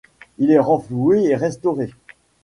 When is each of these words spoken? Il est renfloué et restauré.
Il 0.39 0.49
est 0.49 0.57
renfloué 0.57 1.25
et 1.25 1.35
restauré. 1.35 1.91